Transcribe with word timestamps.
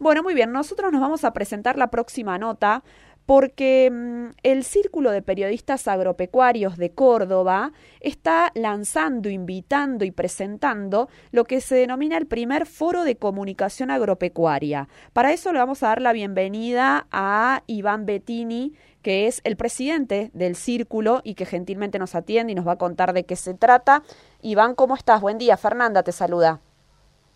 Bueno, 0.00 0.22
muy 0.22 0.32
bien, 0.32 0.50
nosotros 0.50 0.90
nos 0.92 1.02
vamos 1.02 1.24
a 1.24 1.34
presentar 1.34 1.76
la 1.76 1.90
próxima 1.90 2.38
nota 2.38 2.82
porque 3.26 3.90
mm, 3.92 4.30
el 4.42 4.64
Círculo 4.64 5.10
de 5.10 5.20
Periodistas 5.20 5.86
Agropecuarios 5.86 6.78
de 6.78 6.92
Córdoba 6.92 7.72
está 8.00 8.50
lanzando, 8.54 9.28
invitando 9.28 10.06
y 10.06 10.10
presentando 10.10 11.10
lo 11.32 11.44
que 11.44 11.60
se 11.60 11.74
denomina 11.74 12.16
el 12.16 12.26
primer 12.26 12.64
foro 12.64 13.04
de 13.04 13.16
comunicación 13.16 13.90
agropecuaria. 13.90 14.88
Para 15.12 15.34
eso 15.34 15.52
le 15.52 15.58
vamos 15.58 15.82
a 15.82 15.88
dar 15.88 16.00
la 16.00 16.14
bienvenida 16.14 17.06
a 17.12 17.62
Iván 17.66 18.06
Bettini, 18.06 18.72
que 19.02 19.26
es 19.26 19.42
el 19.44 19.58
presidente 19.58 20.30
del 20.32 20.56
círculo 20.56 21.20
y 21.24 21.34
que 21.34 21.44
gentilmente 21.44 21.98
nos 21.98 22.14
atiende 22.14 22.52
y 22.52 22.54
nos 22.54 22.66
va 22.66 22.72
a 22.72 22.78
contar 22.78 23.12
de 23.12 23.26
qué 23.26 23.36
se 23.36 23.52
trata. 23.52 24.02
Iván, 24.40 24.74
¿cómo 24.74 24.96
estás? 24.96 25.20
Buen 25.20 25.36
día. 25.36 25.58
Fernanda 25.58 26.02
te 26.02 26.12
saluda. 26.12 26.62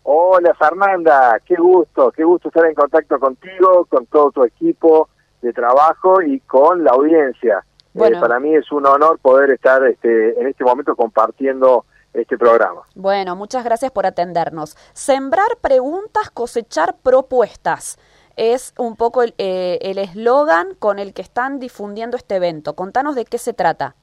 Hola 0.07 0.53
Fernanda, 0.53 1.39
qué 1.43 1.55
gusto, 1.55 2.11
qué 2.11 2.23
gusto 2.23 2.49
estar 2.49 2.63
en 2.67 2.75
contacto 2.75 3.19
contigo, 3.19 3.85
con 3.85 4.05
todo 4.05 4.29
tu 4.29 4.43
equipo 4.43 5.09
de 5.41 5.51
trabajo 5.51 6.21
y 6.21 6.41
con 6.41 6.83
la 6.83 6.91
audiencia. 6.91 7.65
Eh, 7.95 8.11
para 8.19 8.39
mí 8.39 8.53
es 8.53 8.71
un 8.71 8.85
honor 8.85 9.17
poder 9.17 9.49
estar 9.49 9.83
este, 9.83 10.39
en 10.39 10.45
este 10.45 10.63
momento 10.63 10.95
compartiendo 10.95 11.85
este 12.13 12.37
programa. 12.37 12.83
Bueno, 12.93 13.35
muchas 13.35 13.63
gracias 13.63 13.91
por 13.91 14.05
atendernos. 14.05 14.77
Sembrar 14.93 15.57
preguntas, 15.59 16.29
cosechar 16.29 16.97
propuestas. 17.01 17.97
Es 18.35 18.75
un 18.77 18.97
poco 18.97 19.23
eh, 19.23 19.79
el 19.81 19.97
eslogan 19.97 20.75
con 20.75 20.99
el 20.99 21.15
que 21.15 21.23
están 21.23 21.57
difundiendo 21.59 22.15
este 22.15 22.35
evento. 22.35 22.75
Contanos 22.75 23.15
de 23.15 23.25
qué 23.25 23.39
se 23.39 23.53
trata. 23.53 23.95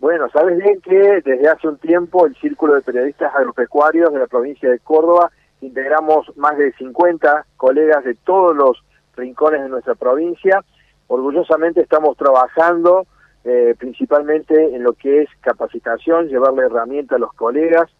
Bueno, 0.00 0.28
sabes 0.30 0.56
bien 0.58 0.80
que 0.80 1.20
desde 1.24 1.48
hace 1.48 1.66
un 1.66 1.76
tiempo 1.78 2.26
el 2.26 2.36
Círculo 2.36 2.74
de 2.74 2.82
Periodistas 2.82 3.34
Agropecuarios 3.34 4.12
de 4.12 4.20
la 4.20 4.28
provincia 4.28 4.70
de 4.70 4.78
Córdoba 4.78 5.32
integramos 5.60 6.30
más 6.36 6.56
de 6.56 6.72
50 6.74 7.46
colegas 7.56 8.04
de 8.04 8.14
todos 8.14 8.54
los 8.54 8.84
rincones 9.16 9.62
de 9.62 9.68
nuestra 9.68 9.96
provincia. 9.96 10.64
Orgullosamente 11.08 11.80
estamos 11.80 12.16
trabajando 12.16 13.08
eh, 13.44 13.74
principalmente 13.76 14.76
en 14.76 14.84
lo 14.84 14.92
que 14.92 15.22
es 15.22 15.28
capacitación, 15.40 16.28
llevarle 16.28 16.66
herramientas 16.66 17.16
a 17.16 17.20
los 17.20 17.32
colegas 17.32 17.90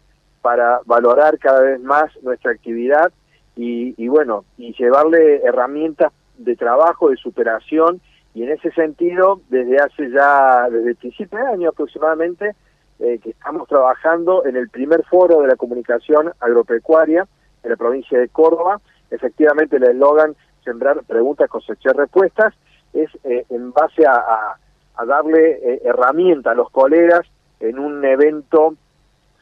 para 0.41 0.79
valorar 0.85 1.37
cada 1.37 1.61
vez 1.61 1.81
más 1.81 2.11
nuestra 2.23 2.51
actividad 2.51 3.11
y, 3.57 3.93
y 4.01 4.07
bueno, 4.07 4.45
y 4.57 4.73
llevarle 4.73 5.41
herramientas 5.43 6.13
de 6.37 6.55
trabajo, 6.55 7.09
de 7.09 7.17
superación 7.17 7.99
y 8.33 8.43
en 8.43 8.51
ese 8.51 8.71
sentido, 8.71 9.41
desde 9.49 9.77
hace 9.79 10.11
ya, 10.11 10.69
desde 10.69 10.91
el 10.91 10.95
principio 10.95 11.39
de 11.39 11.47
año 11.47 11.69
aproximadamente, 11.69 12.55
eh, 12.99 13.19
que 13.23 13.31
estamos 13.31 13.67
trabajando 13.67 14.45
en 14.45 14.55
el 14.55 14.69
primer 14.69 15.03
foro 15.05 15.41
de 15.41 15.47
la 15.47 15.55
comunicación 15.55 16.31
agropecuaria 16.39 17.27
en 17.63 17.69
la 17.69 17.75
provincia 17.75 18.19
de 18.19 18.29
Córdoba. 18.29 18.81
Efectivamente, 19.09 19.77
el 19.77 19.83
eslogan 19.83 20.35
sembrar 20.63 21.03
preguntas, 21.03 21.49
cosechar 21.49 21.95
respuestas, 21.95 22.53
es 22.93 23.09
eh, 23.23 23.45
en 23.49 23.71
base 23.71 24.05
a, 24.05 24.57
a, 24.95 25.05
darle 25.05 25.51
eh, 25.51 25.81
herramienta 25.85 26.51
a 26.51 26.55
los 26.55 26.69
colegas 26.71 27.25
en 27.59 27.79
un 27.79 28.03
evento 28.03 28.75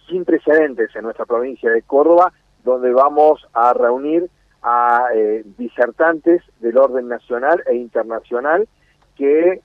sin 0.07 0.23
precedentes 0.25 0.95
en 0.95 1.03
nuestra 1.03 1.25
provincia 1.25 1.71
de 1.71 1.81
Córdoba, 1.81 2.31
donde 2.63 2.91
vamos 2.91 3.45
a 3.53 3.73
reunir 3.73 4.29
a 4.61 5.07
eh, 5.13 5.43
disertantes 5.57 6.41
del 6.59 6.77
orden 6.77 7.07
nacional 7.07 7.63
e 7.67 7.75
internacional 7.75 8.67
que 9.17 9.61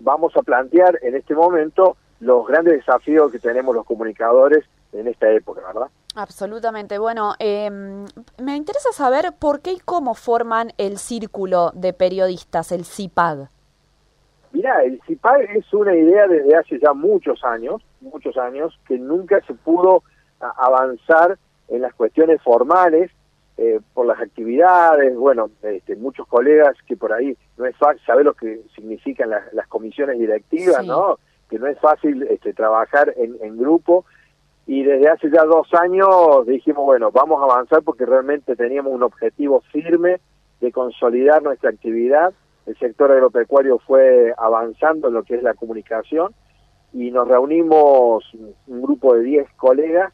vamos 0.00 0.36
a 0.36 0.42
plantear 0.42 0.98
en 1.02 1.16
este 1.16 1.34
momento 1.34 1.96
los 2.20 2.46
grandes 2.46 2.74
desafíos 2.74 3.32
que 3.32 3.38
tenemos 3.38 3.74
los 3.74 3.84
comunicadores 3.84 4.64
en 4.92 5.08
esta 5.08 5.30
época, 5.30 5.60
¿verdad? 5.66 5.88
Absolutamente. 6.14 6.98
Bueno, 6.98 7.34
em, 7.38 8.04
me 8.38 8.56
interesa 8.56 8.92
saber 8.92 9.32
por 9.38 9.60
qué 9.60 9.72
y 9.72 9.78
cómo 9.78 10.14
forman 10.14 10.72
el 10.76 10.98
círculo 10.98 11.70
de 11.74 11.92
periodistas, 11.92 12.70
el 12.72 12.84
CIPAD. 12.84 13.48
Mira, 14.52 14.82
el 14.84 15.00
CIPAD 15.06 15.40
es 15.56 15.72
una 15.72 15.94
idea 15.94 16.26
desde 16.26 16.54
hace 16.54 16.78
ya 16.78 16.92
muchos 16.92 17.42
años, 17.42 17.82
muchos 18.00 18.36
años, 18.36 18.78
que 18.86 18.98
nunca 18.98 19.40
se 19.46 19.54
pudo 19.54 20.02
avanzar 20.40 21.38
en 21.68 21.80
las 21.80 21.94
cuestiones 21.94 22.42
formales 22.42 23.10
eh, 23.58 23.80
por 23.92 24.06
las 24.06 24.20
actividades, 24.20 25.14
bueno, 25.16 25.50
este, 25.62 25.96
muchos 25.96 26.26
colegas 26.26 26.76
que 26.86 26.96
por 26.96 27.12
ahí 27.12 27.36
no 27.56 27.66
es 27.66 27.76
fácil 27.76 28.00
saber 28.06 28.24
lo 28.24 28.34
que 28.34 28.62
significan 28.74 29.30
las, 29.30 29.68
comisiones 29.68 30.18
directivas, 30.18 30.84
¿no? 30.86 31.18
Que 31.48 31.58
no 31.58 31.66
es 31.66 31.78
fácil 31.78 32.22
este, 32.30 32.54
trabajar 32.54 33.12
en, 33.16 33.36
en 33.42 33.58
grupo 33.58 34.04
y 34.66 34.84
desde 34.84 35.08
hace 35.08 35.30
ya 35.30 35.44
dos 35.44 35.68
años 35.74 36.46
dijimos, 36.46 36.84
bueno, 36.84 37.10
vamos 37.10 37.40
a 37.40 37.44
avanzar 37.44 37.82
porque 37.82 38.06
realmente 38.06 38.54
teníamos 38.56 38.92
un 38.92 39.02
objetivo 39.02 39.60
firme 39.72 40.20
de 40.60 40.72
consolidar 40.72 41.42
nuestra 41.42 41.70
actividad. 41.70 42.32
El 42.66 42.78
sector 42.78 43.10
agropecuario 43.10 43.78
fue 43.80 44.32
avanzando 44.38 45.08
en 45.08 45.14
lo 45.14 45.24
que 45.24 45.34
es 45.34 45.42
la 45.42 45.54
comunicación 45.54 46.32
y 46.92 47.10
nos 47.10 47.26
reunimos 47.26 48.24
un 48.66 48.82
grupo 48.82 49.14
de 49.14 49.22
10 49.24 49.50
colegas 49.56 50.12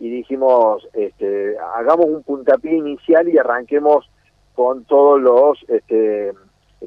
y 0.00 0.10
dijimos, 0.10 0.86
este, 0.92 1.56
hagamos 1.74 2.06
un 2.06 2.22
puntapié 2.22 2.76
inicial 2.76 3.28
y 3.28 3.38
arranquemos 3.38 4.08
con 4.54 4.84
todos 4.84 5.20
los, 5.20 5.58
este, 5.68 6.32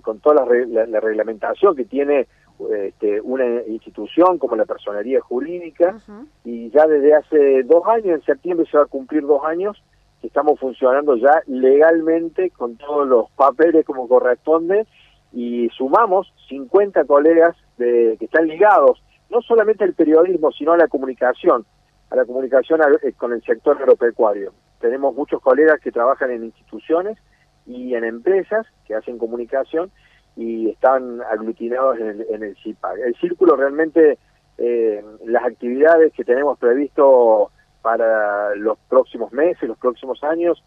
con 0.01 0.19
toda 0.19 0.45
la 0.45 0.99
reglamentación 0.99 1.75
que 1.75 1.85
tiene 1.85 2.27
este, 2.69 3.19
una 3.21 3.63
institución 3.67 4.37
como 4.37 4.55
la 4.55 4.65
personería 4.65 5.21
jurídica. 5.21 5.97
Y 6.43 6.69
ya 6.69 6.85
desde 6.85 7.15
hace 7.15 7.63
dos 7.63 7.83
años, 7.87 8.19
en 8.19 8.21
septiembre 8.23 8.67
se 8.69 8.77
va 8.77 8.83
a 8.83 8.87
cumplir 8.87 9.25
dos 9.25 9.43
años, 9.43 9.81
que 10.21 10.27
estamos 10.27 10.59
funcionando 10.59 11.15
ya 11.15 11.41
legalmente 11.47 12.51
con 12.51 12.77
todos 12.77 13.07
los 13.07 13.31
papeles 13.31 13.85
como 13.85 14.07
corresponde. 14.07 14.85
Y 15.33 15.69
sumamos 15.69 16.31
50 16.49 17.05
colegas 17.05 17.55
de, 17.77 18.17
que 18.19 18.25
están 18.25 18.47
ligados 18.47 19.01
no 19.29 19.41
solamente 19.41 19.85
al 19.85 19.93
periodismo, 19.93 20.51
sino 20.51 20.73
a 20.73 20.77
la 20.77 20.89
comunicación, 20.89 21.65
a 22.11 22.15
la 22.15 22.25
comunicación 22.25 22.81
eh, 23.01 23.13
con 23.13 23.33
el 23.33 23.41
sector 23.43 23.77
agropecuario. 23.77 24.53
Tenemos 24.79 25.15
muchos 25.15 25.41
colegas 25.41 25.79
que 25.79 25.91
trabajan 25.91 26.29
en 26.31 26.43
instituciones 26.43 27.17
y 27.65 27.95
en 27.95 28.03
empresas 28.03 28.67
que 28.85 28.95
hacen 28.95 29.17
comunicación 29.17 29.91
y 30.35 30.69
están 30.69 31.21
aglutinados 31.21 31.99
en 31.99 32.07
el, 32.07 32.25
en 32.29 32.43
el 32.43 32.57
CIPAC. 32.57 32.97
El 32.99 33.15
círculo 33.15 33.55
realmente, 33.55 34.17
eh, 34.57 35.03
las 35.25 35.43
actividades 35.45 36.13
que 36.13 36.25
tenemos 36.25 36.59
previsto 36.59 37.51
para 37.81 38.55
los 38.55 38.77
próximos 38.89 39.31
meses, 39.31 39.67
los 39.67 39.77
próximos 39.77 40.23
años, 40.23 40.63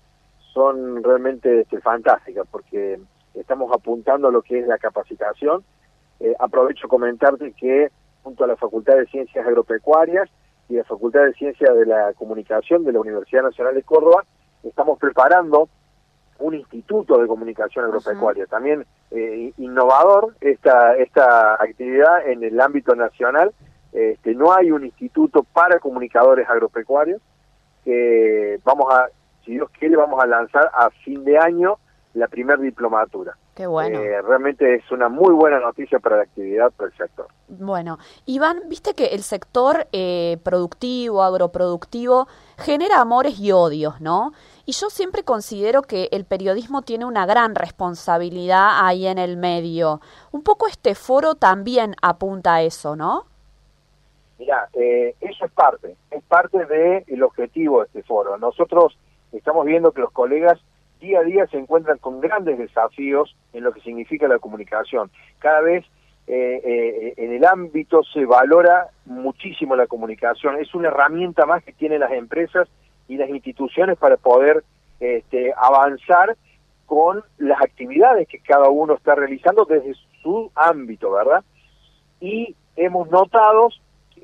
son 0.53 1.03
realmente 1.03 1.61
este, 1.61 1.81
fantásticas 1.81 2.47
porque 2.51 2.99
estamos 3.35 3.71
apuntando 3.73 4.29
a 4.29 4.33
lo 4.33 4.43
que 4.43 4.61
es 4.61 4.67
la 4.67 4.79
capacitación. 4.79 5.63
Eh, 6.21 6.35
aprovecho 6.39 6.89
comentarte 6.89 7.53
que 7.53 7.91
junto 8.23 8.45
a 8.45 8.47
la 8.47 8.57
Facultad 8.57 8.97
de 8.97 9.07
Ciencias 9.07 9.47
Agropecuarias 9.47 10.31
y 10.69 10.75
la 10.75 10.85
Facultad 10.85 11.25
de 11.25 11.35
Ciencias 11.35 11.75
de 11.75 11.87
la 11.87 12.13
Comunicación 12.15 12.85
de 12.85 12.93
la 12.93 13.01
Universidad 13.01 13.43
Nacional 13.43 13.75
de 13.75 13.83
Córdoba, 13.83 14.25
estamos 14.63 14.99
preparando 14.99 15.69
un 16.39 16.55
instituto 16.55 17.19
de 17.19 17.27
comunicación 17.27 17.85
agropecuaria. 17.85 18.47
También 18.47 18.85
eh, 19.11 19.53
innovador 19.59 20.35
esta, 20.41 20.97
esta 20.97 21.55
actividad 21.55 22.27
en 22.29 22.43
el 22.43 22.61
ámbito 22.61 22.95
nacional. 22.95 23.53
Este, 23.93 24.35
no 24.35 24.53
hay 24.53 24.73
un 24.73 24.85
instituto 24.85 25.45
para 25.45 25.79
comunicadores 25.79 26.49
agropecuarios 26.49 27.23
que 27.85 28.59
vamos 28.65 28.93
a, 28.93 29.09
si 29.45 29.53
Dios 29.53 29.71
quiere, 29.79 29.97
vamos 29.97 30.23
a 30.23 30.27
lanzar 30.27 30.71
a 30.75 30.91
fin 31.05 31.25
de 31.25 31.39
año 31.39 31.79
la 32.15 32.29
primer 32.29 32.61
diplomatura. 32.61 33.37
Qué 33.55 33.67
bueno. 33.67 34.01
Eh, 34.01 34.23
realmente 34.23 34.77
es 34.77 34.91
una 34.91 35.09
muy 35.09 35.33
buena 35.33 35.61
noticia 35.61 35.99
para 35.99 36.17
la 36.17 36.23
actividad, 36.23 36.73
para 36.73 36.91
el 36.91 36.97
sector. 36.97 37.27
Bueno, 37.49 37.99
Iván, 38.25 38.63
viste 38.69 38.95
que 38.95 39.07
el 39.07 39.23
sector 39.23 39.87
eh, 39.93 40.39
productivo, 40.43 41.23
agroproductivo, 41.23 42.29
genera 42.57 43.01
amores 43.01 43.39
y 43.39 43.53
odios, 43.53 44.01
¿no? 44.01 44.33
Y 44.65 44.73
yo 44.73 44.91
siempre 44.91 45.25
considero 45.25 45.83
que 45.83 46.09
el 46.13 46.25
periodismo 46.25 46.83
tiene 46.83 47.05
una 47.05 47.27
gran 47.27 47.55
responsabilidad 47.55 48.87
ahí 48.87 49.07
en 49.07 49.19
el 49.19 49.37
medio. 49.37 50.01
Un 50.33 50.43
poco 50.43 50.67
este 50.69 50.95
foro 50.95 51.35
también 51.35 51.95
apunta 52.01 52.55
a 52.55 52.63
eso, 52.63 52.97
¿no? 52.97 53.27
Mira, 54.39 54.69
eh, 54.73 55.15
eso 55.21 55.45
es 55.45 55.53
parte, 55.53 55.97
es 56.11 56.23
parte 56.25 56.65
del 56.67 57.23
objetivo 57.23 57.81
de 57.81 57.87
este 57.87 58.03
foro. 58.03 58.37
Nosotros 58.39 58.97
estamos 59.33 59.65
viendo 59.65 59.93
que 59.93 60.01
los 60.01 60.11
colegas 60.11 60.61
día 61.05 61.21
a 61.21 61.23
día 61.23 61.47
se 61.47 61.59
encuentran 61.59 61.99
con 61.99 62.21
grandes 62.21 62.59
desafíos 62.59 63.37
en 63.53 63.65
lo 63.65 63.73
que 63.73 63.81
significa 63.81 64.27
la 64.27 64.39
comunicación. 64.39 65.11
Cada 65.39 65.61
vez 65.61 65.85
eh, 66.27 66.61
eh, 66.65 67.15
en 67.19 67.33
el 67.35 67.45
ámbito 67.45 68.03
se 68.03 68.25
valora 68.25 68.89
muchísimo 69.05 69.77
la 69.77 69.87
comunicación, 69.87 70.59
es 70.59 70.75
una 70.75 70.89
herramienta 70.89 71.45
más 71.45 71.63
que 71.63 71.73
tienen 71.73 72.01
las 72.01 72.13
empresas 72.13 72.67
y 73.09 73.19
las 73.19 73.29
instituciones 73.29 73.99
para 73.99 74.17
poder 74.17 74.65
este, 75.01 75.53
avanzar 75.55 76.35
con 76.87 77.23
las 77.39 77.61
actividades 77.61 78.27
que 78.27 78.39
cada 78.39 78.71
uno 78.71 78.95
está 78.95 79.15
realizando 79.15 79.67
desde 79.67 79.95
su 80.23 80.51
ámbito, 80.55 81.13
¿verdad? 81.13 81.45
Y 82.21 82.57
hemos 82.77 83.11
notado, 83.11 83.69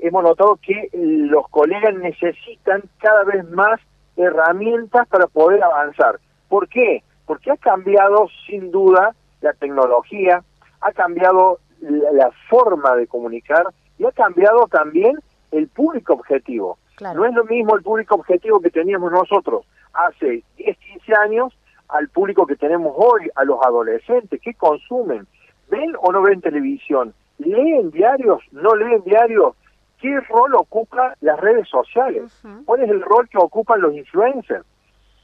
hemos 0.01 0.23
notado 0.23 0.59
que 0.63 0.89
los 0.95 1.49
colegas 1.49 1.95
necesitan 1.95 2.83
cada 2.99 3.25
vez 3.25 3.49
más 3.51 3.79
herramientas 4.17 5.07
para 5.09 5.27
poder 5.27 5.63
avanzar. 5.63 6.19
¿Por 6.51 6.69
qué? 6.69 7.03
porque 7.31 7.53
ha 7.53 7.57
cambiado 7.57 8.27
sin 8.45 8.73
duda 8.73 9.15
la 9.41 9.53
tecnología, 9.53 10.43
ha 10.81 10.91
cambiado 10.91 11.61
la, 11.81 12.29
forma 12.49 12.97
de 12.97 13.07
comunicar 13.07 13.69
y 14.01 14.05
ha 14.05 14.11
cambiado 14.11 14.67
también 14.67 15.17
el 15.53 15.69
público 15.69 16.15
objetivo. 16.15 16.79
No 17.01 17.25
es 17.25 17.33
lo 17.33 17.45
mismo 17.45 17.77
el 17.77 17.85
público 17.85 18.17
objetivo 18.17 18.59
que 18.59 18.73
teníamos 18.73 19.13
nosotros 19.13 19.65
hace 19.93 20.43
10, 20.57 20.77
15 20.77 21.15
años 21.15 21.57
al 21.87 22.09
público 22.09 22.45
que 22.49 22.57
tenemos 22.57 22.95
hoy, 22.97 23.31
a 23.37 23.45
los 23.45 23.65
adolescentes, 23.65 24.41
que 24.43 24.55
consumen, 24.55 25.29
ven 25.71 25.95
o 26.03 26.11
no 26.11 26.23
ven 26.23 26.41
televisión, 26.41 27.15
leen 27.39 27.93
diarios, 27.93 28.43
no 28.51 28.75
leen 28.75 29.05
diarios, 29.05 29.55
qué 30.01 30.19
rol 30.23 30.57
ocupan 30.57 31.13
las 31.21 31.39
redes 31.39 31.69
sociales, 31.69 32.43
cuál 32.65 32.83
es 32.83 32.91
el 32.91 33.03
rol 33.03 33.29
que 33.29 33.39
ocupan 33.39 33.81
los 33.81 33.95
influencers. 33.95 34.65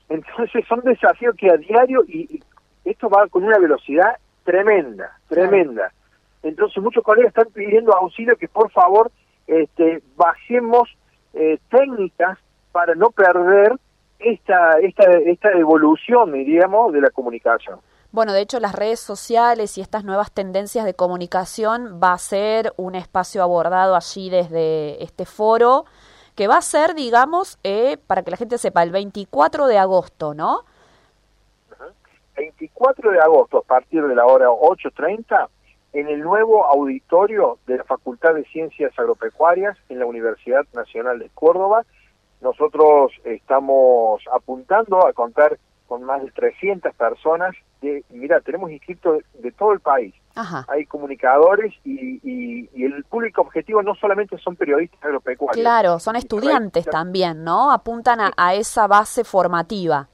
Entonces 0.08 0.64
son 0.68 0.80
desafíos 0.80 1.34
que 1.36 1.50
a 1.50 1.56
diario, 1.56 2.04
y, 2.06 2.42
esto 2.84 3.08
va 3.08 3.26
con 3.28 3.44
una 3.44 3.58
velocidad 3.58 4.16
tremenda, 4.44 5.18
tremenda. 5.28 5.92
Entonces 6.42 6.80
muchos 6.82 7.02
colegas 7.02 7.28
están 7.28 7.52
pidiendo 7.52 7.92
auxilio 7.92 8.36
que 8.36 8.46
por 8.46 8.70
favor 8.70 9.10
este, 9.46 10.02
bajemos 10.16 10.88
eh, 11.34 11.58
técnicas 11.68 12.38
para 12.70 12.94
no 12.94 13.10
perder 13.10 13.76
esta, 14.18 14.78
esta, 14.78 15.04
esta 15.10 15.50
evolución, 15.52 16.32
diríamos, 16.32 16.92
de 16.92 17.00
la 17.00 17.10
comunicación. 17.10 17.80
Bueno, 18.12 18.32
de 18.32 18.40
hecho, 18.40 18.60
las 18.60 18.74
redes 18.74 19.00
sociales 19.00 19.76
y 19.76 19.80
estas 19.80 20.04
nuevas 20.04 20.32
tendencias 20.32 20.84
de 20.84 20.94
comunicación 20.94 22.00
va 22.02 22.12
a 22.12 22.18
ser 22.18 22.72
un 22.76 22.94
espacio 22.94 23.42
abordado 23.42 23.94
allí 23.94 24.30
desde 24.30 25.02
este 25.02 25.26
foro, 25.26 25.84
que 26.36 26.46
va 26.46 26.58
a 26.58 26.62
ser, 26.62 26.94
digamos, 26.94 27.58
eh, 27.64 27.96
para 28.06 28.22
que 28.22 28.30
la 28.30 28.36
gente 28.36 28.58
sepa, 28.58 28.82
el 28.82 28.90
24 28.90 29.66
de 29.66 29.78
agosto, 29.78 30.34
¿no? 30.34 30.64
24 32.36 33.10
de 33.10 33.20
agosto, 33.20 33.58
a 33.58 33.62
partir 33.62 34.06
de 34.06 34.14
la 34.14 34.26
hora 34.26 34.50
8.30, 34.50 35.48
en 35.94 36.08
el 36.08 36.20
nuevo 36.20 36.66
auditorio 36.66 37.58
de 37.66 37.78
la 37.78 37.84
Facultad 37.84 38.34
de 38.34 38.44
Ciencias 38.44 38.92
Agropecuarias 38.98 39.78
en 39.88 39.98
la 39.98 40.04
Universidad 40.04 40.66
Nacional 40.74 41.18
de 41.18 41.30
Córdoba. 41.30 41.86
Nosotros 42.42 43.12
estamos 43.24 44.22
apuntando 44.30 45.06
a 45.06 45.14
contar 45.14 45.58
con 45.86 46.04
más 46.04 46.22
de 46.22 46.30
300 46.32 46.94
personas. 46.94 47.56
De, 47.80 48.04
mira, 48.10 48.42
tenemos 48.42 48.70
inscritos 48.70 49.22
de 49.38 49.52
todo 49.52 49.72
el 49.72 49.80
país. 49.80 50.14
Hay 50.68 50.86
comunicadores 50.86 51.74
y, 51.84 52.68
el 52.74 53.04
público 53.04 53.42
objetivo 53.42 53.82
no 53.82 53.94
solamente 53.94 54.38
son 54.38 54.56
periodistas 54.56 55.02
agropecuarios. 55.02 55.62
Claro, 55.62 55.98
son 55.98 56.16
estudiantes 56.16 56.84
también, 56.84 57.44
¿no? 57.44 57.72
Apuntan 57.72 58.18
a 58.36 58.54
esa 58.54 58.86
base 58.86 59.24
formativa. 59.24 60.08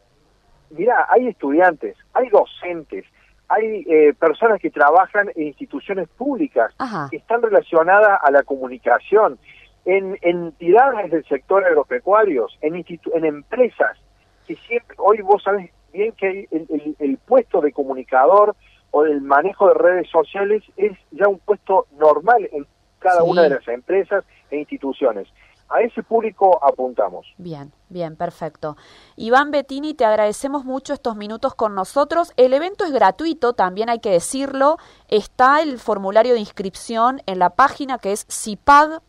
Mira, 0.71 1.07
hay 1.11 1.29
estudiantes, 1.29 1.97
hay 2.15 2.29
docentes, 2.31 3.05
hay 3.49 3.85
eh, 3.87 4.15
personas 4.19 4.59
que 4.61 4.71
trabajan 4.71 5.31
en 5.35 5.49
instituciones 5.49 6.09
públicas 6.09 6.75
que 7.11 7.19
están 7.19 7.43
relacionadas 7.43 8.19
a 8.23 8.31
la 8.31 8.43
comunicación, 8.43 9.39
en, 9.85 10.17
entidades 10.23 11.11
del 11.11 11.25
sector 11.27 11.65
agropecuario, 11.65 12.47
en, 12.63 12.77
en 12.77 13.25
empresas, 13.25 13.99
que 14.47 14.57
siempre, 14.57 14.97
hoy 14.99 15.21
vos 15.21 15.43
sabes 15.43 15.71
bien 15.93 16.13
que 16.13 16.49
el, 16.51 16.97
el, 16.99 17.19
puesto 17.19 17.61
de 17.61 17.73
comunicador 17.73 18.57
o 18.93 19.05
el 19.05 19.21
manejo 19.21 19.69
de 19.69 19.75
redes 19.75 20.09
sociales 20.11 20.63
es 20.77 20.93
ya 21.11 21.27
un 21.27 21.41
puesto 21.41 21.87
normal 21.99 22.49
en 22.53 22.67
cada 23.01 23.25
una 23.25 23.43
de 23.43 23.51
las 23.51 23.67
empresas 23.67 24.25
e 24.51 24.59
instituciones 24.59 25.27
a 25.73 25.81
ese 25.81 26.03
público 26.03 26.63
apuntamos. 26.63 27.27
Bien, 27.39 27.73
bien, 27.89 28.15
perfecto. 28.17 28.77
Iván 29.17 29.51
Bettini, 29.51 29.95
te 29.95 30.05
agradecemos 30.05 30.67
mucho 30.67 30.93
estos 30.93 31.17
minutos 31.17 31.55
con 31.55 31.75
nosotros. 31.75 32.35
El 32.37 32.53
evento 32.53 32.85
es 32.85 32.93
gratuito, 32.93 33.55
también 33.55 33.89
hay 33.89 34.01
que 34.01 34.11
decirlo. 34.11 34.77
Está 35.09 35.63
el 35.63 35.79
formulario 35.79 36.35
de 36.35 36.41
inscripción 36.41 37.23
en 37.27 37.39
la 37.39 37.49
página 37.51 37.97
que 37.99 38.13
es 38.13 38.27
cipag.com.ar. 38.31 39.03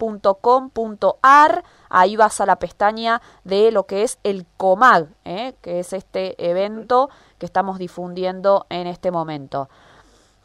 Ahí 1.96 2.16
vas 2.16 2.42
a 2.42 2.46
la 2.46 2.58
pestaña 2.58 3.22
de 3.44 3.72
lo 3.72 3.84
que 3.84 4.02
es 4.04 4.20
el 4.24 4.46
COMAG, 4.58 5.08
¿eh? 5.26 5.54
que 5.62 5.80
es 5.80 5.94
este 5.94 6.36
evento 6.38 7.10
que 7.38 7.46
estamos 7.46 7.78
difundiendo 7.78 8.66
en 8.70 8.88
este 8.88 9.12
momento. 9.12 9.70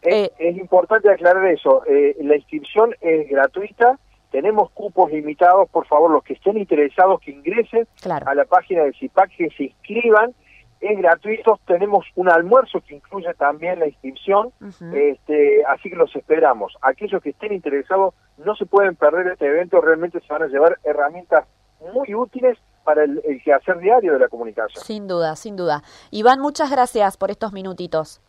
Es, 0.02 0.30
eh, 0.38 0.50
importante 0.50 1.10
aclarar 1.10 1.46
eso. 1.46 1.82
Eh, 1.86 2.16
la 2.20 2.36
inscripción 2.36 2.94
es 3.00 3.28
gratuita 3.28 3.98
tenemos 4.30 4.70
cupos 4.72 5.10
limitados, 5.10 5.68
por 5.70 5.86
favor, 5.86 6.10
los 6.10 6.22
que 6.22 6.34
estén 6.34 6.58
interesados 6.58 7.20
que 7.20 7.30
ingresen 7.30 7.86
a 8.04 8.34
la 8.34 8.44
página 8.44 8.82
del 8.82 8.94
CIPAC, 8.94 9.30
que 9.36 9.48
se 9.50 9.64
inscriban, 9.64 10.34
es 10.80 10.98
gratuito, 10.98 11.58
tenemos 11.66 12.04
un 12.14 12.28
almuerzo 12.28 12.80
que 12.80 12.94
incluye 12.94 13.32
también 13.34 13.80
la 13.80 13.88
inscripción, 13.88 14.52
este, 14.94 15.64
así 15.64 15.90
que 15.90 15.96
los 15.96 16.14
esperamos. 16.14 16.76
Aquellos 16.82 17.22
que 17.22 17.30
estén 17.30 17.52
interesados 17.52 18.14
no 18.36 18.54
se 18.54 18.66
pueden 18.66 18.94
perder 18.94 19.26
este 19.28 19.46
evento, 19.46 19.80
realmente 19.80 20.20
se 20.20 20.32
van 20.32 20.42
a 20.42 20.46
llevar 20.46 20.78
herramientas 20.84 21.46
muy 21.92 22.14
útiles 22.14 22.58
para 22.84 23.04
el, 23.04 23.20
el 23.24 23.42
quehacer 23.42 23.78
diario 23.78 24.12
de 24.14 24.20
la 24.20 24.28
comunicación. 24.28 24.82
Sin 24.84 25.08
duda, 25.08 25.36
sin 25.36 25.56
duda. 25.56 25.82
Iván, 26.10 26.40
muchas 26.40 26.70
gracias 26.70 27.16
por 27.16 27.30
estos 27.30 27.52
minutitos. 27.52 28.20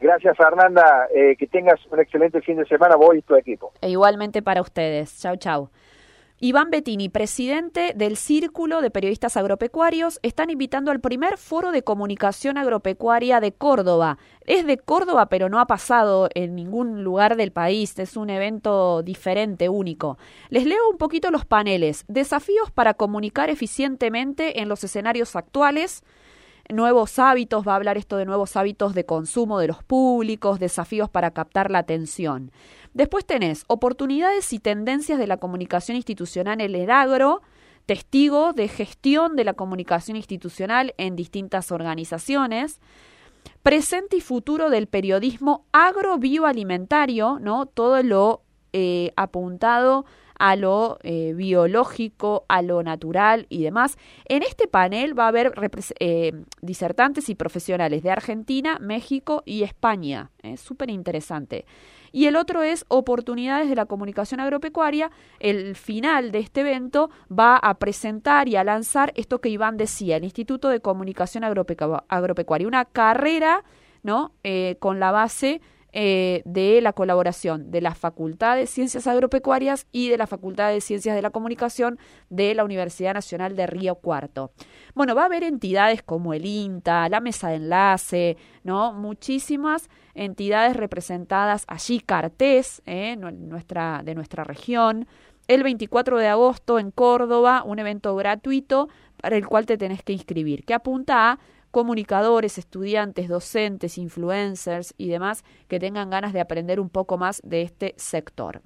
Gracias, 0.00 0.36
Fernanda. 0.36 1.06
Eh, 1.14 1.36
que 1.38 1.46
tengas 1.46 1.80
un 1.90 2.00
excelente 2.00 2.40
fin 2.42 2.56
de 2.56 2.66
semana, 2.66 2.96
vos 2.96 3.14
y 3.16 3.22
tu 3.22 3.36
equipo. 3.36 3.72
E 3.80 3.90
igualmente 3.90 4.42
para 4.42 4.60
ustedes. 4.60 5.20
Chau, 5.20 5.36
chau. 5.36 5.70
Iván 6.40 6.70
Bettini, 6.70 7.08
presidente 7.08 7.92
del 7.94 8.16
Círculo 8.16 8.80
de 8.80 8.90
Periodistas 8.90 9.36
Agropecuarios, 9.36 10.18
están 10.22 10.50
invitando 10.50 10.90
al 10.90 11.00
primer 11.00 11.38
foro 11.38 11.70
de 11.70 11.84
comunicación 11.84 12.58
agropecuaria 12.58 13.38
de 13.38 13.52
Córdoba. 13.52 14.18
Es 14.44 14.66
de 14.66 14.76
Córdoba, 14.76 15.26
pero 15.28 15.48
no 15.48 15.60
ha 15.60 15.66
pasado 15.66 16.28
en 16.34 16.56
ningún 16.56 17.04
lugar 17.04 17.36
del 17.36 17.52
país. 17.52 17.96
Es 18.00 18.16
un 18.16 18.30
evento 18.30 19.02
diferente, 19.02 19.68
único. 19.68 20.18
Les 20.50 20.66
leo 20.66 20.90
un 20.90 20.98
poquito 20.98 21.30
los 21.30 21.44
paneles. 21.44 22.04
Desafíos 22.08 22.72
para 22.72 22.94
comunicar 22.94 23.48
eficientemente 23.48 24.60
en 24.60 24.68
los 24.68 24.82
escenarios 24.82 25.36
actuales 25.36 26.02
nuevos 26.72 27.18
hábitos, 27.18 27.66
va 27.66 27.72
a 27.72 27.76
hablar 27.76 27.98
esto 27.98 28.16
de 28.16 28.24
nuevos 28.24 28.56
hábitos 28.56 28.94
de 28.94 29.04
consumo 29.04 29.58
de 29.58 29.68
los 29.68 29.82
públicos, 29.82 30.58
desafíos 30.58 31.10
para 31.10 31.32
captar 31.32 31.70
la 31.70 31.78
atención. 31.78 32.50
Después 32.94 33.26
tenés 33.26 33.64
oportunidades 33.66 34.52
y 34.52 34.58
tendencias 34.58 35.18
de 35.18 35.26
la 35.26 35.36
comunicación 35.36 35.96
institucional 35.96 36.60
en 36.60 36.74
el 36.74 36.90
agro, 36.90 37.42
testigo 37.86 38.52
de 38.52 38.68
gestión 38.68 39.36
de 39.36 39.44
la 39.44 39.54
comunicación 39.54 40.16
institucional 40.16 40.94
en 40.96 41.16
distintas 41.16 41.70
organizaciones, 41.70 42.80
presente 43.62 44.16
y 44.16 44.20
futuro 44.20 44.70
del 44.70 44.86
periodismo 44.86 45.66
agrobioalimentario, 45.72 47.38
¿no? 47.40 47.66
Todo 47.66 48.02
lo 48.02 48.42
eh, 48.72 49.12
apuntado 49.16 50.06
a 50.38 50.56
lo 50.56 50.98
eh, 51.02 51.32
biológico, 51.34 52.44
a 52.48 52.62
lo 52.62 52.82
natural 52.82 53.46
y 53.48 53.62
demás. 53.62 53.96
En 54.26 54.42
este 54.42 54.66
panel 54.68 55.18
va 55.18 55.24
a 55.24 55.28
haber 55.28 55.52
eh, 56.00 56.32
disertantes 56.60 57.28
y 57.28 57.34
profesionales 57.34 58.02
de 58.02 58.10
Argentina, 58.10 58.78
México 58.80 59.42
y 59.44 59.62
España. 59.62 60.30
Es 60.42 60.60
súper 60.60 60.90
interesante. 60.90 61.64
Y 62.12 62.26
el 62.26 62.36
otro 62.36 62.62
es 62.62 62.84
oportunidades 62.88 63.68
de 63.68 63.74
la 63.74 63.86
comunicación 63.86 64.38
agropecuaria. 64.38 65.10
El 65.40 65.74
final 65.74 66.30
de 66.30 66.38
este 66.38 66.60
evento 66.60 67.10
va 67.28 67.56
a 67.56 67.74
presentar 67.74 68.48
y 68.48 68.54
a 68.54 68.62
lanzar 68.62 69.12
esto 69.16 69.40
que 69.40 69.48
Iván 69.48 69.76
decía, 69.76 70.16
el 70.16 70.24
Instituto 70.24 70.68
de 70.68 70.80
Comunicación 70.80 71.42
Agropecuaria, 71.42 72.68
una 72.68 72.84
carrera 72.84 73.64
¿no? 74.04 74.32
Eh, 74.44 74.76
con 74.78 75.00
la 75.00 75.10
base 75.10 75.60
eh, 75.96 76.42
de 76.44 76.80
la 76.80 76.92
colaboración 76.92 77.70
de 77.70 77.80
la 77.80 77.94
Facultad 77.94 78.56
de 78.56 78.66
Ciencias 78.66 79.06
Agropecuarias 79.06 79.86
y 79.92 80.08
de 80.08 80.18
la 80.18 80.26
Facultad 80.26 80.72
de 80.72 80.80
Ciencias 80.80 81.14
de 81.14 81.22
la 81.22 81.30
Comunicación 81.30 82.00
de 82.30 82.52
la 82.56 82.64
Universidad 82.64 83.14
Nacional 83.14 83.54
de 83.54 83.68
Río 83.68 83.94
Cuarto. 83.94 84.50
Bueno, 84.96 85.14
va 85.14 85.22
a 85.22 85.26
haber 85.26 85.44
entidades 85.44 86.02
como 86.02 86.34
el 86.34 86.46
INTA, 86.46 87.08
la 87.08 87.20
Mesa 87.20 87.50
de 87.50 87.54
Enlace, 87.54 88.36
¿no? 88.64 88.92
Muchísimas 88.92 89.88
entidades 90.14 90.76
representadas 90.76 91.64
allí, 91.68 92.00
Cartés, 92.00 92.82
¿eh? 92.86 93.14
nuestra, 93.16 94.02
de 94.04 94.16
nuestra 94.16 94.42
región. 94.42 95.06
El 95.46 95.62
24 95.62 96.18
de 96.18 96.26
agosto 96.26 96.80
en 96.80 96.90
Córdoba, 96.90 97.62
un 97.64 97.78
evento 97.78 98.16
gratuito 98.16 98.88
para 99.20 99.36
el 99.36 99.46
cual 99.46 99.64
te 99.64 99.78
tenés 99.78 100.02
que 100.02 100.12
inscribir, 100.12 100.64
que 100.64 100.74
apunta 100.74 101.30
a 101.30 101.38
comunicadores, 101.74 102.56
estudiantes, 102.56 103.28
docentes, 103.28 103.98
influencers 103.98 104.94
y 104.96 105.08
demás 105.08 105.42
que 105.66 105.80
tengan 105.80 106.08
ganas 106.08 106.32
de 106.32 106.40
aprender 106.40 106.78
un 106.78 106.88
poco 106.88 107.18
más 107.18 107.42
de 107.42 107.62
este 107.62 107.94
sector. 107.96 108.62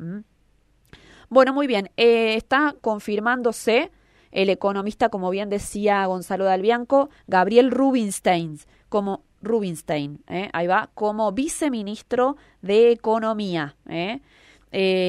Bueno, 1.30 1.54
muy 1.54 1.66
bien, 1.66 1.90
eh, 1.96 2.34
está 2.34 2.76
confirmándose 2.82 3.90
el 4.30 4.50
economista, 4.50 5.08
como 5.08 5.30
bien 5.30 5.48
decía 5.48 6.04
Gonzalo 6.04 6.44
Dalbianco, 6.44 7.08
Gabriel 7.26 7.70
Rubinstein, 7.70 8.58
como 8.90 9.24
Rubinstein, 9.40 10.22
¿eh? 10.28 10.50
ahí 10.52 10.66
va, 10.66 10.90
como 10.92 11.32
viceministro 11.32 12.36
de 12.60 12.92
Economía. 12.92 13.74
¿eh? 13.88 14.20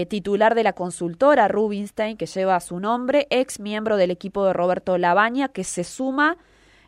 titular 0.07 0.55
de 0.55 0.63
la 0.63 0.71
consultora 0.71 1.49
Rubinstein, 1.49 2.15
que 2.15 2.27
lleva 2.27 2.61
su 2.61 2.79
nombre, 2.79 3.27
ex 3.29 3.59
miembro 3.59 3.97
del 3.97 4.09
equipo 4.09 4.45
de 4.45 4.53
Roberto 4.53 4.97
Labaña, 4.97 5.49
que 5.49 5.65
se 5.65 5.83
suma 5.83 6.37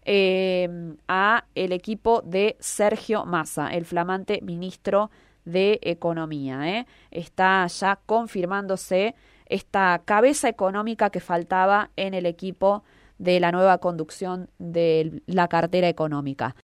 eh, 0.03 0.95
a 1.07 1.45
el 1.55 1.71
equipo 1.71 2.21
de 2.25 2.57
Sergio 2.59 3.25
Massa, 3.25 3.69
el 3.69 3.85
flamante 3.85 4.39
ministro 4.41 5.11
de 5.45 5.79
Economía. 5.81 6.69
¿eh? 6.69 6.87
Está 7.11 7.67
ya 7.67 7.99
confirmándose 8.05 9.15
esta 9.45 10.01
cabeza 10.05 10.49
económica 10.49 11.09
que 11.09 11.19
faltaba 11.19 11.89
en 11.95 12.13
el 12.13 12.25
equipo 12.25 12.83
de 13.17 13.39
la 13.39 13.51
nueva 13.51 13.77
conducción 13.77 14.49
de 14.57 15.21
la 15.27 15.47
cartera 15.47 15.87
económica. 15.89 16.55